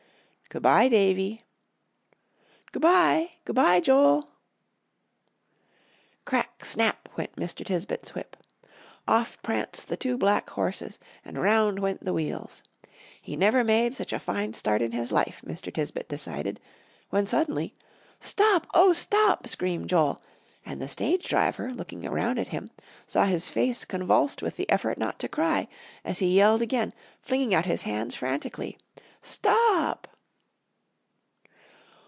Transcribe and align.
"Good 0.53 0.63
by, 0.63 0.89
Davie." 0.89 1.45
"Good 2.73 2.81
by. 2.81 3.31
Good 3.45 3.55
by, 3.55 3.79
Joel." 3.79 4.29
"Crack 6.25 6.65
snap!" 6.65 7.07
went 7.15 7.37
Mr. 7.37 7.65
Tisbett's 7.65 8.13
whip. 8.13 8.35
Off 9.07 9.41
pranced 9.43 9.87
the 9.87 9.95
two 9.95 10.17
black 10.17 10.49
horses, 10.49 10.99
and 11.23 11.41
round 11.41 11.79
went 11.79 12.03
the 12.03 12.11
wheels. 12.11 12.63
He 13.21 13.37
never 13.37 13.63
made 13.63 13.95
such 13.95 14.11
a 14.11 14.19
fine 14.19 14.53
start 14.53 14.81
in 14.81 14.91
his 14.91 15.09
life, 15.13 15.41
Mr. 15.47 15.73
Tisbett 15.73 16.09
decided, 16.09 16.59
when 17.11 17.25
suddenly, 17.25 17.73
"Stop! 18.19 18.67
oh, 18.73 18.91
stop!" 18.91 19.47
screamed 19.47 19.87
Joel, 19.87 20.21
and 20.65 20.81
the 20.81 20.89
stage 20.89 21.29
driver, 21.29 21.71
looking 21.71 22.05
around 22.05 22.37
at 22.39 22.49
him, 22.49 22.71
saw 23.07 23.23
his 23.23 23.47
face 23.47 23.85
convulsed 23.85 24.41
with 24.41 24.57
the 24.57 24.69
effort 24.69 24.97
not 24.97 25.17
to 25.19 25.29
cry, 25.29 25.69
as 26.03 26.19
he 26.19 26.35
yelled 26.35 26.61
again, 26.61 26.91
flinging 27.21 27.55
out 27.55 27.63
his 27.67 27.83
hands 27.83 28.15
frantically, 28.15 28.77
"Stop!" 29.21 30.09